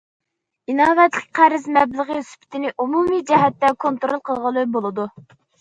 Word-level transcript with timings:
ئىناۋەتلىك 0.71 1.27
قەرز 1.41 1.67
مەبلىغى 1.75 2.17
سۈپىتىنى 2.29 2.73
ئومۇمىي 2.85 3.23
جەھەتتىن 3.33 3.79
كونترول 3.87 4.21
قىلغىلى 4.31 4.69
بولىدۇ. 4.79 5.11